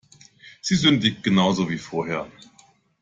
Sie 0.61 0.73
sündigt 0.75 1.21
genauso 1.21 1.69
wie 1.69 1.77
vorher. 1.77 2.25